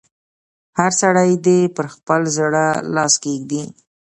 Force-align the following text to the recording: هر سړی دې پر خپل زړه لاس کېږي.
هر 0.79 0.91
سړی 1.01 1.29
دې 1.45 1.59
پر 1.75 1.85
خپل 1.93 2.21
زړه 2.37 2.65
لاس 2.95 3.13
کېږي. 3.23 3.63